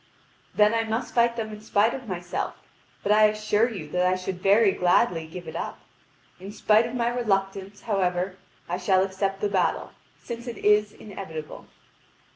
[0.55, 2.55] "Then I must fight them in spite of myself.
[3.03, 5.77] But I assure you that I should very gladly give it up.
[6.39, 8.35] In spite of my reluctance, however,
[8.67, 11.67] I shall accept the battle, since it is inevitable."